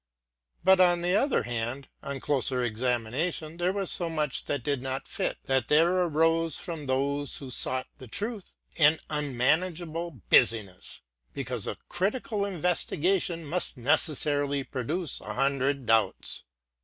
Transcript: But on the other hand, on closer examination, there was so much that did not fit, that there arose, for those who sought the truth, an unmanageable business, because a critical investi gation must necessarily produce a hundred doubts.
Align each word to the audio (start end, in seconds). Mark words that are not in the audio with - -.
But 0.63 0.79
on 0.79 1.03
the 1.03 1.13
other 1.15 1.43
hand, 1.43 1.87
on 2.01 2.19
closer 2.19 2.63
examination, 2.63 3.57
there 3.57 3.71
was 3.71 3.91
so 3.91 4.09
much 4.09 4.45
that 4.45 4.63
did 4.63 4.81
not 4.81 5.07
fit, 5.07 5.37
that 5.45 5.67
there 5.67 5.91
arose, 5.91 6.57
for 6.57 6.75
those 6.83 7.37
who 7.37 7.51
sought 7.51 7.85
the 7.99 8.07
truth, 8.07 8.55
an 8.79 8.97
unmanageable 9.11 10.21
business, 10.31 11.01
because 11.35 11.67
a 11.67 11.77
critical 11.87 12.39
investi 12.39 12.99
gation 12.99 13.43
must 13.43 13.77
necessarily 13.77 14.63
produce 14.63 15.21
a 15.21 15.35
hundred 15.35 15.85
doubts. 15.85 16.45